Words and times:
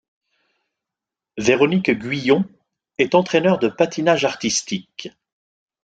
Véronique 1.37 1.91
Guyon 1.91 2.43
est 2.97 3.13
entraîneur 3.13 3.59
de 3.59 3.67
patinage 3.67 4.25
artistique. 4.25 5.11